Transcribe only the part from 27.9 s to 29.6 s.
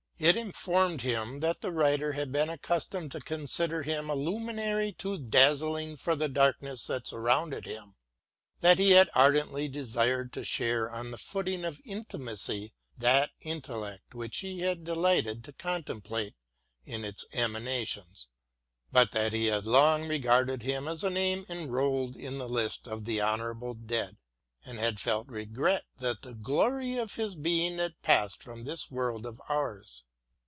passed from this world of